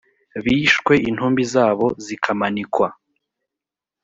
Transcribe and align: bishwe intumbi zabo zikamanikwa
bishwe 0.43 0.93
intumbi 1.09 1.43
zabo 1.53 1.87
zikamanikwa 2.05 2.87